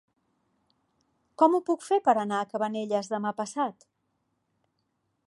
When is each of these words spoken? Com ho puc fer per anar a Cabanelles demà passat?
Com 1.41 1.57
ho 1.57 1.59
puc 1.67 1.85
fer 1.89 1.99
per 2.09 2.17
anar 2.23 2.39
a 2.45 2.49
Cabanelles 2.55 3.13
demà 3.15 3.37
passat? 3.43 3.87